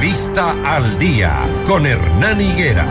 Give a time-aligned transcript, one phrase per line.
[0.00, 2.86] Entrevista al día con Hernán Higuera.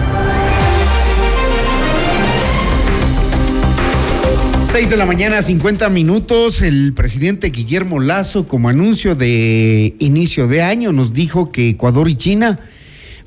[4.61, 6.61] 6 de la mañana, 50 minutos.
[6.61, 12.15] El presidente Guillermo Lazo, como anuncio de inicio de año, nos dijo que Ecuador y
[12.15, 12.59] China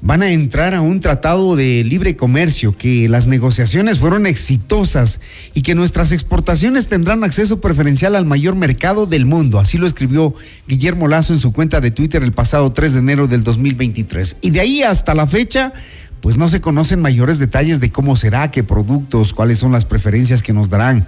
[0.02, 5.20] van a entrar a un tratado de libre comercio, que las negociaciones fueron exitosas
[5.54, 9.60] y que nuestras exportaciones tendrán acceso preferencial al mayor mercado del mundo.
[9.60, 10.34] Así lo escribió
[10.66, 14.38] Guillermo Lazo en su cuenta de Twitter el pasado 3 de enero del 2023.
[14.40, 15.72] Y de ahí hasta la fecha,
[16.20, 20.42] pues no se conocen mayores detalles de cómo será, qué productos, cuáles son las preferencias
[20.42, 21.06] que nos darán.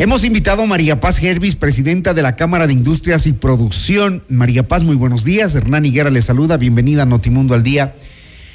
[0.00, 4.24] Hemos invitado a María Paz Gervis, presidenta de la Cámara de Industrias y Producción.
[4.30, 5.54] María Paz, muy buenos días.
[5.54, 6.56] Hernán Higuera le saluda.
[6.56, 7.94] Bienvenida a Notimundo al Día.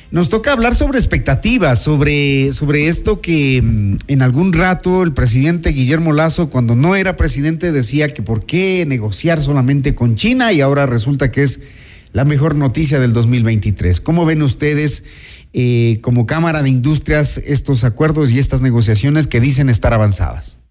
[0.10, 5.70] Nos toca hablar sobre expectativas, sobre, sobre esto que mm, en algún rato el presidente
[5.70, 10.62] Guillermo Lazo, cuando no era presidente, decía que por qué negociar solamente con China y
[10.62, 11.60] ahora resulta que es
[12.12, 14.02] la mejor noticia del 2023.
[14.02, 15.04] ¿Cómo ven ustedes
[15.54, 20.65] eh, como Cámara de Industrias estos acuerdos y estas negociaciones que dicen estar avanzadas?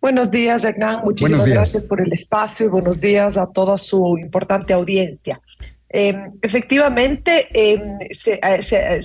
[0.00, 1.00] Buenos días, Hernán.
[1.04, 5.40] Muchísimas gracias por el espacio y buenos días a toda su importante audiencia.
[5.88, 8.56] Em, efectivamente, em, se, ha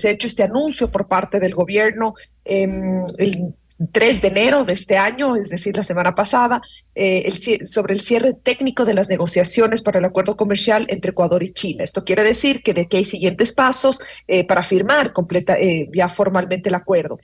[0.10, 3.54] hecho este anuncio por parte del gobierno em, el
[3.92, 6.62] 3 de enero de este año, es decir, la semana pasada,
[6.96, 7.32] eh,
[7.66, 11.84] sobre el cierre técnico de las negociaciones para el acuerdo comercial entre Ecuador y China.
[11.84, 16.10] Esto quiere decir que de que hay siguientes pasos eh, para firmar completa, eh, ya
[16.10, 17.18] formalmente el acuerdo.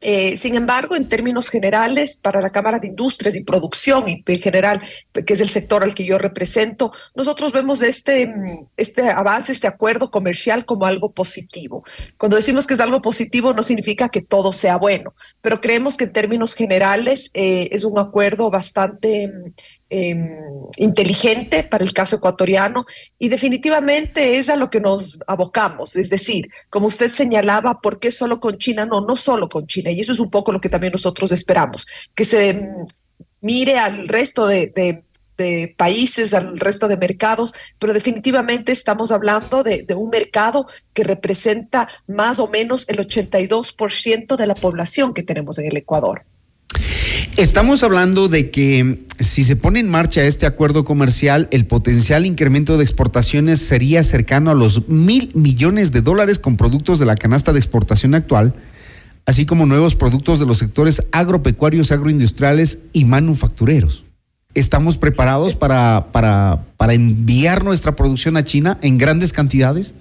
[0.00, 4.40] Eh, sin embargo, en términos generales, para la Cámara de Industrias y Producción y en
[4.40, 4.82] general,
[5.12, 8.32] que es el sector al que yo represento, nosotros vemos este,
[8.76, 11.84] este avance, este acuerdo comercial como algo positivo.
[12.16, 16.04] Cuando decimos que es algo positivo, no significa que todo sea bueno, pero creemos que
[16.04, 19.32] en términos generales eh, es un acuerdo bastante
[19.90, 20.36] Em,
[20.76, 22.84] inteligente para el caso ecuatoriano
[23.18, 25.96] y definitivamente es a lo que nos abocamos.
[25.96, 28.84] Es decir, como usted señalaba, ¿por qué solo con China?
[28.84, 29.90] No, no solo con China.
[29.90, 32.86] Y eso es un poco lo que también nosotros esperamos, que se em,
[33.40, 35.02] mire al resto de,
[35.38, 41.04] de países, al resto de mercados, pero definitivamente estamos hablando de, de, un mercado que
[41.04, 46.26] representa más o menos el 82% de la población que tenemos en el Ecuador.
[47.36, 52.76] Estamos hablando de que si se pone en marcha este acuerdo comercial, el potencial incremento
[52.76, 57.52] de exportaciones sería cercano a los mil millones de dólares con productos de la canasta
[57.52, 58.54] de exportación actual,
[59.24, 64.04] así como nuevos productos de los sectores agropecuarios, agroindustriales y manufactureros.
[64.54, 69.94] ¿Estamos preparados para, para, para enviar nuestra producción a China en grandes cantidades?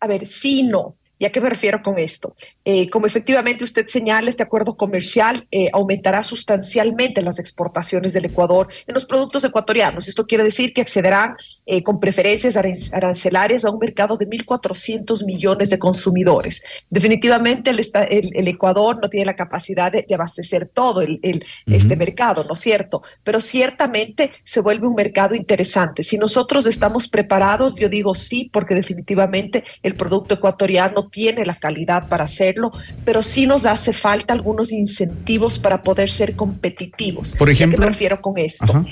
[0.00, 0.96] A ver, sí, no.
[1.20, 2.34] ¿Y a qué me refiero con esto?
[2.64, 8.68] Eh, como efectivamente usted señala, este acuerdo comercial eh, aumentará sustancialmente las exportaciones del Ecuador
[8.86, 10.08] en los productos ecuatorianos.
[10.08, 11.36] Esto quiere decir que accederán
[11.66, 16.62] eh, con preferencias arancelarias a un mercado de 1.400 millones de consumidores.
[16.88, 17.80] Definitivamente el,
[18.32, 23.02] el, Ecuador no tiene la capacidad de, abastecer todo el, este mercado, ¿no es cierto?
[23.22, 26.02] Pero ciertamente se vuelve un mercado interesante.
[26.02, 32.08] Si nosotros estamos preparados, yo digo sí, porque definitivamente el producto ecuatoriano tiene la calidad
[32.08, 32.70] para hacerlo,
[33.04, 37.34] pero sí nos hace falta algunos incentivos para poder ser competitivos.
[37.36, 38.84] Por ejemplo, ¿A qué me refiero con esto?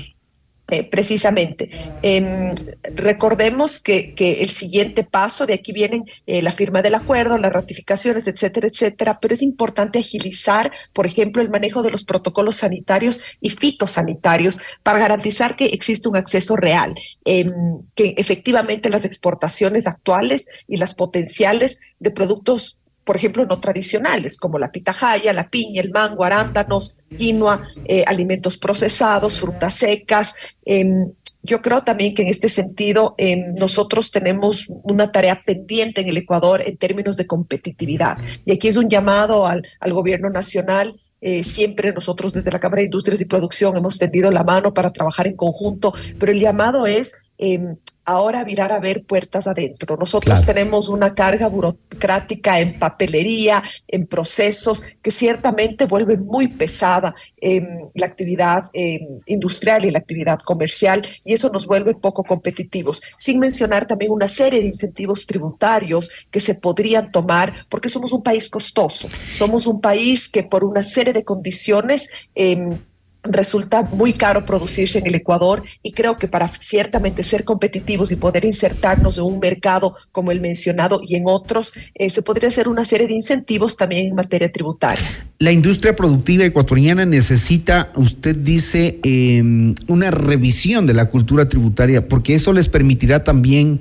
[0.70, 1.70] Eh, precisamente.
[2.02, 2.54] Em,
[2.94, 8.26] recordemos que, el siguiente paso, de aquí vienen eh, la firma del acuerdo, las ratificaciones,
[8.26, 13.48] etcétera, etcétera, pero es importante agilizar, por ejemplo, el manejo de los protocolos sanitarios y
[13.48, 17.50] fitosanitarios para garantizar que existe un acceso real, em,
[17.94, 22.76] que efectivamente las exportaciones actuales y las potenciales de productos
[23.08, 28.58] por ejemplo, no tradicionales, como la pitahaya, la piña, el mango, arándanos, quinoa, eh, alimentos
[28.58, 30.34] procesados, frutas secas.
[30.66, 31.10] Em,
[31.42, 36.18] yo creo también que en este sentido em, nosotros tenemos una tarea pendiente en el
[36.18, 38.18] Ecuador en términos de competitividad.
[38.44, 42.80] Y aquí es un llamado al, al gobierno nacional eh, siempre nosotros desde la Cámara
[42.80, 46.86] de Industrias y Producción hemos tendido la mano para trabajar en conjunto, pero el llamado
[46.86, 47.74] es eh,
[48.08, 49.98] ahora virar a ver puertas adentro.
[49.98, 57.90] Nosotros tenemos una carga burocrática en papelería, en procesos, que ciertamente vuelve muy pesada en
[57.94, 58.64] la actividad
[59.26, 64.28] industrial y la actividad comercial, y eso nos vuelve poco competitivos, sin mencionar también una
[64.28, 69.82] serie de incentivos tributarios que se podrían tomar, porque somos un país costoso, somos un
[69.82, 72.08] país que por una serie de condiciones...
[72.34, 72.78] Eh,
[73.28, 78.16] resulta muy caro producirse en el Ecuador y creo que para ciertamente ser competitivos y
[78.16, 82.68] poder insertarnos en un mercado como el mencionado y en otros, eh, se podría hacer
[82.68, 85.04] una serie de incentivos también en materia tributaria.
[85.38, 92.34] La industria productiva ecuatoriana necesita, usted dice, em, una revisión de la cultura tributaria, porque
[92.34, 93.80] eso les permitirá también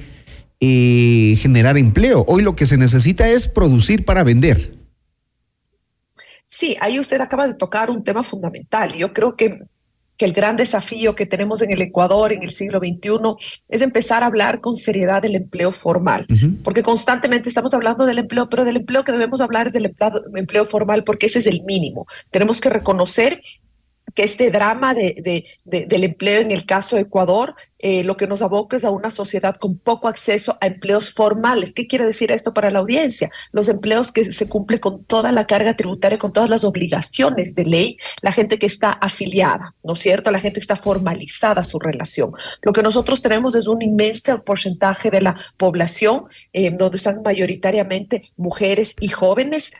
[0.60, 2.26] eh, generar empleo.
[2.28, 4.77] Hoy lo que se necesita es producir para vender.
[6.50, 8.94] Sí, ahí usted acaba de tocar un tema fundamental.
[8.94, 9.60] Yo creo que,
[10.18, 13.20] que el gran desafío que tenemos en el Ecuador en el siglo XXI
[13.70, 16.26] es empezar a hablar con seriedad del empleo formal,
[16.64, 19.94] porque constantemente estamos hablando del empleo, pero del empleo que debemos hablar es del
[20.36, 22.08] empleo formal porque ese es el mínimo.
[22.32, 23.42] Tenemos que reconocer
[24.18, 28.42] que este drama de, del empleo en el caso de Ecuador eh, lo que nos
[28.42, 31.72] aboca es a una sociedad con poco acceso a empleos formales.
[31.72, 33.30] ¿Qué quiere decir esto para la audiencia?
[33.52, 37.66] Los empleos que se cumplen con toda la carga tributaria, con todas las obligaciones de
[37.66, 40.32] ley, la gente que está afiliada, ¿no es cierto?
[40.32, 42.32] La gente que está formalizada su relación.
[42.64, 48.32] Lo que nosotros tenemos es un inmenso porcentaje de la población eh, donde están mayoritariamente
[48.36, 49.74] mujeres y jóvenes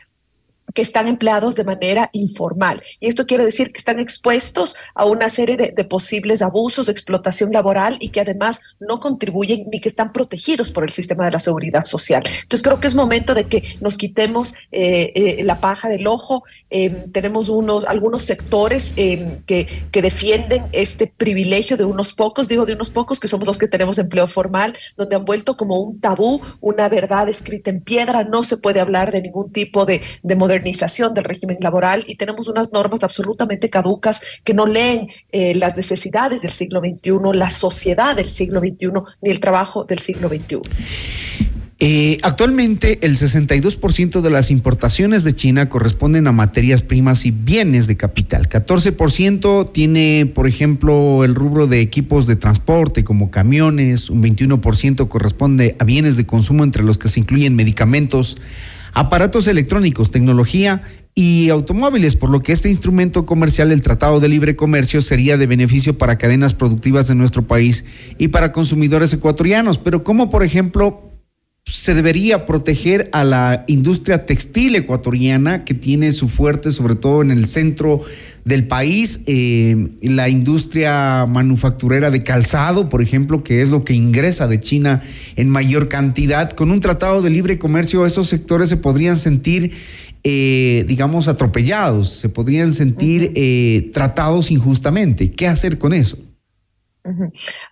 [0.74, 2.82] que están empleados de manera informal.
[3.00, 7.52] Y esto quiere decir que están expuestos a una serie de, posibles abusos, de explotación
[7.52, 11.40] laboral y que además no contribuyen ni que están protegidos por el sistema de la
[11.40, 12.22] seguridad social.
[12.42, 16.44] Entonces creo que es momento de que nos quitemos eh, eh, la paja del ojo.
[16.70, 22.66] Em, tenemos unos, algunos sectores em, que, que defienden este privilegio de unos pocos, digo
[22.66, 26.00] de unos pocos que somos los que tenemos empleo formal, donde han vuelto como un
[26.00, 30.36] tabú, una verdad escrita en piedra, no se puede hablar de ningún tipo de, de
[30.36, 35.76] modernización del régimen laboral y tenemos unas normas absolutamente caducas que no leen eh, las
[35.76, 38.88] necesidades del siglo XXI, la sociedad del siglo XXI,
[39.22, 40.60] ni el trabajo del siglo XXI.
[41.80, 47.86] Eh, actualmente el 62% de las importaciones de China corresponden a materias primas y bienes
[47.86, 48.48] de capital.
[48.48, 55.76] 14% tiene, por ejemplo, el rubro de equipos de transporte como camiones, un 21% corresponde
[55.78, 58.36] a bienes de consumo entre los que se incluyen medicamentos,
[58.92, 60.82] aparatos electrónicos, tecnología
[61.14, 65.46] y automóviles, por lo que este instrumento comercial, el Tratado de Libre Comercio, sería de
[65.46, 67.84] beneficio para cadenas productivas de nuestro país
[68.18, 69.78] y para consumidores ecuatorianos.
[69.78, 71.07] Pero ¿cómo, por ejemplo,
[71.70, 77.30] se debería proteger a la industria textil ecuatoriana que tiene su fuerte sobre todo en
[77.30, 78.02] el centro
[78.44, 84.48] del país, eh, la industria manufacturera de calzado, por ejemplo, que es lo que ingresa
[84.48, 85.02] de China
[85.36, 86.52] en mayor cantidad.
[86.52, 89.72] Con un tratado de libre comercio, esos sectores se podrían sentir,
[90.24, 95.30] eh, digamos, atropellados, se podrían sentir eh, tratados injustamente.
[95.30, 96.18] ¿Qué hacer con eso?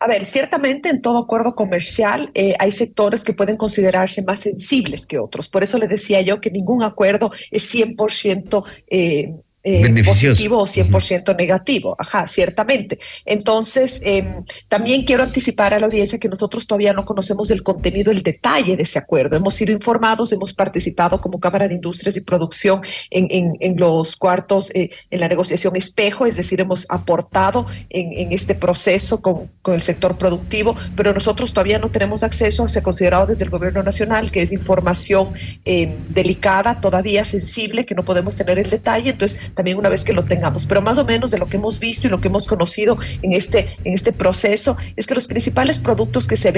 [0.01, 5.19] A ver, ciertamente en todo acuerdo comercial hay sectores que pueden considerarse más sensibles que
[5.19, 5.49] otros.
[5.49, 9.35] Por eso le decía yo que ningún acuerdo es 100% eh,
[9.69, 11.97] eh, positivo o 100% negativo.
[11.99, 12.99] Ajá, ciertamente.
[13.25, 18.13] Entonces, em, también quiero anticipar a la audiencia que nosotros todavía no conocemos el contenido,
[18.13, 19.37] el detalle de ese acuerdo.
[19.37, 22.81] Hemos sido informados, hemos participado como Cámara de Industrias y Producción
[23.11, 28.33] en, en, los cuartos, eh, en la negociación espejo, es decir, hemos aportado en, en
[28.33, 32.83] este proceso con, con, el sector productivo, pero nosotros todavía no tenemos acceso, se ha
[32.83, 35.33] considerado desde el Gobierno Nacional que es información
[35.65, 39.11] em, delicada, todavía sensible, que no podemos tener el detalle.
[39.11, 40.67] Entonces, también una vez que lo tengamos.
[40.67, 43.33] Pero más o menos de lo que hemos visto y lo que hemos conocido en
[43.33, 46.53] este, en este proceso es que los principales productos que se,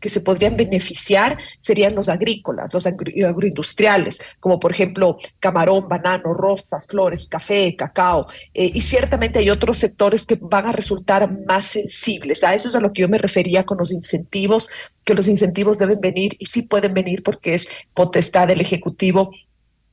[0.00, 6.86] que se podrían beneficiar serían los agrícolas, los agroindustriales, como por ejemplo camarón, banano, rosas,
[6.86, 8.26] flores, café, cacao.
[8.52, 12.42] Eh, y ciertamente hay otros sectores que van a resultar más sensibles.
[12.42, 14.68] A eso es a lo que yo me refería con los incentivos,
[15.04, 19.30] que los incentivos deben venir y sí pueden venir porque es potestad del Ejecutivo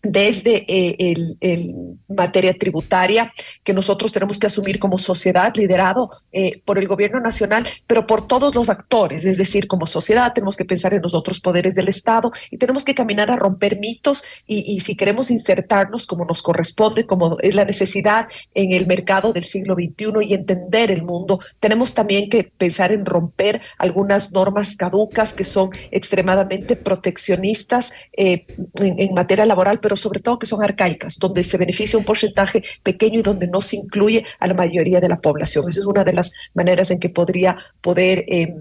[0.03, 3.33] desde eh, el, materia tributaria
[3.63, 8.27] que nosotros tenemos que asumir como sociedad, liderado eh, por el gobierno nacional, pero por
[8.27, 11.87] todos los actores, es decir, como sociedad tenemos que pensar en los otros poderes del
[11.87, 17.05] Estado y tenemos que caminar a romper mitos y, si queremos insertarnos como nos corresponde,
[17.05, 21.93] como es la necesidad en el mercado del siglo XXI y entender el mundo, tenemos
[21.93, 28.45] también que pensar en romper algunas normas caducas que son extremadamente proteccionistas eh,
[28.75, 32.63] en, en materia laboral, pero sobre todo que son arcaicas, donde se beneficia un porcentaje
[32.83, 35.67] pequeño y donde no se incluye a la mayoría de la población.
[35.69, 38.25] Esa es una de las maneras en que podría poder...
[38.27, 38.55] Eh,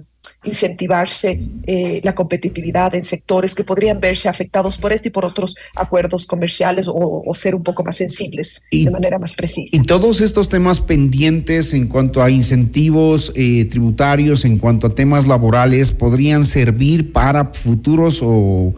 [0.44, 5.54] incentivarse eh, la competitividad en sectores que podrían verse afectados por este y por otros
[5.76, 9.76] acuerdos comerciales o, ser un poco más sensibles de manera más precisa.
[9.76, 15.26] Y todos estos temas pendientes en cuanto a incentivos eh, tributarios, en cuanto a temas
[15.26, 18.74] laborales, podrían servir para futuros o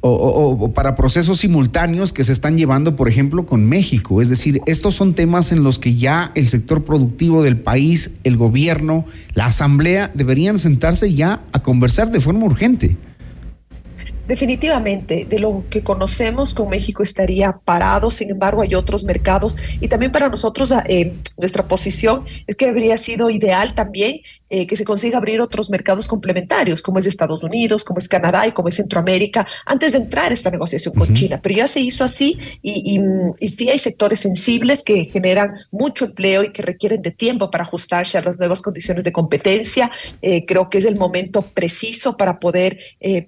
[0.00, 4.20] o, para procesos simultáneos que se están llevando, por ejemplo, con México.
[4.20, 8.36] Es decir, estos son temas en los que ya el sector productivo del país, el
[8.36, 12.96] gobierno, la asamblea deberían sentarse ya a conversar de forma urgente.
[14.28, 19.88] Definitivamente, de lo que conocemos con México estaría parado, sin embargo hay otros mercados y
[19.88, 24.84] también para nosotros eh, nuestra posición es que habría sido ideal también eh, que se
[24.84, 28.76] consiga abrir otros mercados complementarios, como es Estados Unidos, como es Canadá y como es
[28.76, 31.40] Centroamérica, antes de entrar a esta negociación con China.
[31.42, 33.00] Pero ya se hizo así y,
[33.40, 37.64] y, sí hay sectores sensibles que generan mucho empleo y que requieren de tiempo para
[37.64, 39.90] ajustarse a las nuevas condiciones de competencia.
[40.22, 42.78] Eh, creo que es el momento preciso para poder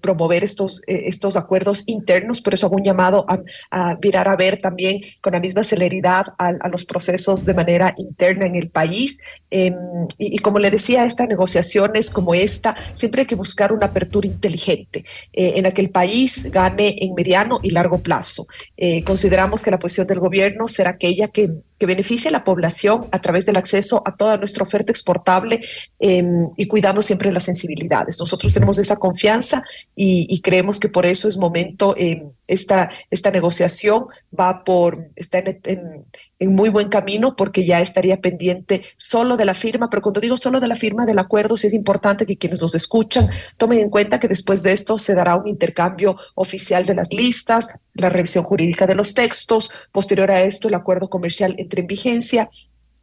[0.01, 3.39] promover estos eh, estos acuerdos internos, por eso hago un llamado a,
[3.71, 8.47] a mirar a ver también con la misma celeridad a, los procesos de manera interna
[8.47, 9.19] en el país.
[9.51, 9.75] Em,
[10.19, 15.05] y, como le decía, estas negociaciones como esta, siempre hay que buscar una apertura inteligente
[15.33, 18.47] eh, en la que el país gane en mediano y largo plazo.
[18.77, 21.51] Eh, consideramos que la posición del gobierno será aquella que
[21.81, 25.61] que beneficie a la población a través del acceso a toda nuestra oferta exportable
[25.99, 28.21] em, y cuidando siempre las sensibilidades.
[28.21, 29.65] Nosotros tenemos esa confianza
[29.97, 34.07] y, creemos que por eso es momento, em, esta, esta negociación
[34.39, 36.05] va por, está en,
[36.39, 40.37] en, muy buen camino porque ya estaría pendiente solo de la firma, pero cuando digo
[40.37, 43.89] solo de la firma del acuerdo, sí es importante que quienes nos escuchan tomen en
[43.89, 48.45] cuenta que después de esto se dará un intercambio oficial de las listas, la revisión
[48.45, 52.51] jurídica de los textos, posterior a esto el acuerdo comercial entre en vigencia.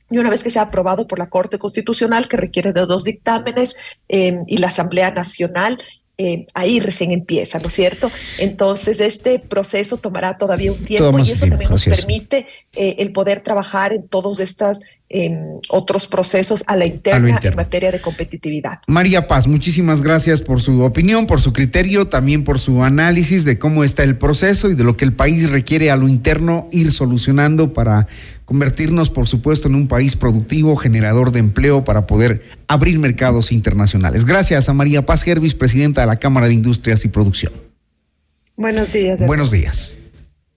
[0.09, 3.75] Y una vez que sea aprobado por la Corte Constitucional, que requiere de dos dictámenes,
[4.07, 5.77] eh, y la Asamblea Nacional,
[6.19, 8.11] eh, ahí recién empieza, ¿no es cierto?
[8.39, 13.41] Entonces, este proceso tomará todavía un tiempo y eso también nos permite eh, el poder
[13.41, 18.79] trabajar en todos estos em, otros procesos a la interna en materia de competitividad.
[18.87, 23.59] María Paz, muchísimas gracias por su opinión, por su criterio, también por su análisis de
[23.59, 26.91] cómo está el proceso y de lo que el país requiere a lo interno ir
[26.91, 28.07] solucionando para
[28.47, 34.23] convertirnos, por supuesto, en un país productivo, generador de empleo para poder abrir mercados internacionales.
[34.23, 37.51] Gracias a María Paz Gervis, presidenta de la Cámara de Industrias y Producción.
[38.55, 39.19] Buenos días.
[39.27, 39.95] Buenos días.